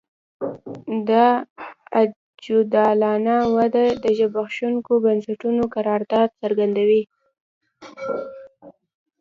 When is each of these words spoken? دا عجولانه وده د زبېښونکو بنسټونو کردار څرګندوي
دا 1.09 1.27
عجولانه 1.99 3.37
وده 3.55 3.85
د 4.03 4.05
زبېښونکو 4.19 4.93
بنسټونو 5.05 5.63
کردار 5.75 6.27
څرګندوي 6.41 7.03